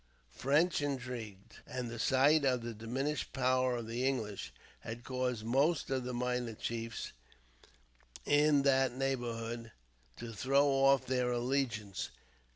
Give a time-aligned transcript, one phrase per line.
[0.31, 5.91] French intrigues, and the sight of the diminished power of the English, had caused most
[5.91, 7.11] of the minor chiefs
[8.25, 9.71] in that neighbourhood
[10.17, 12.09] to throw off their allegiance.